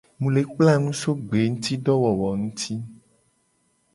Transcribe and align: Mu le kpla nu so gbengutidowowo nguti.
Mu 0.19 0.27
le 0.35 0.41
kpla 0.49 0.73
nu 0.83 0.91
so 1.01 1.11
gbengutidowowo 1.25 2.29
nguti. 2.41 2.73